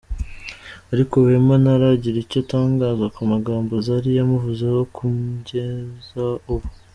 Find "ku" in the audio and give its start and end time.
3.15-3.21, 4.95-5.05